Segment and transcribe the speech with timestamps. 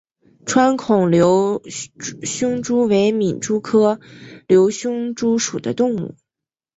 [0.47, 1.61] 穿孔瘤
[2.23, 3.99] 胸蛛为皿蛛科
[4.47, 6.15] 瘤胸蛛属的动物。